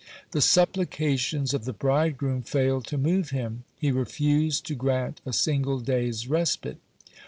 [0.31, 5.79] The supplications of the bridegroom failed to move him; he refused to grant a single
[5.79, 6.79] day's respite.